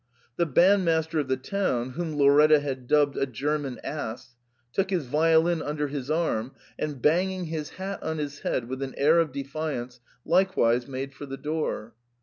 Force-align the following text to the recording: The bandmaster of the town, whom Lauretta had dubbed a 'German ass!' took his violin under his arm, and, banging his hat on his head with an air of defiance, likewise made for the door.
The 0.37 0.47
bandmaster 0.47 1.19
of 1.19 1.27
the 1.27 1.37
town, 1.37 1.91
whom 1.91 2.15
Lauretta 2.17 2.59
had 2.59 2.87
dubbed 2.87 3.15
a 3.17 3.27
'German 3.27 3.79
ass!' 3.83 4.35
took 4.73 4.89
his 4.89 5.05
violin 5.05 5.61
under 5.61 5.89
his 5.89 6.09
arm, 6.09 6.53
and, 6.79 6.99
banging 6.99 7.45
his 7.45 7.69
hat 7.69 8.01
on 8.01 8.17
his 8.17 8.39
head 8.39 8.67
with 8.67 8.81
an 8.81 8.95
air 8.97 9.19
of 9.19 9.31
defiance, 9.31 9.99
likewise 10.25 10.87
made 10.87 11.13
for 11.13 11.27
the 11.27 11.37
door. 11.37 11.93